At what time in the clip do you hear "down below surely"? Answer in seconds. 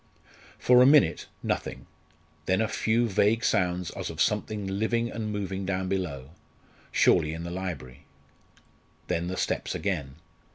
5.63-7.35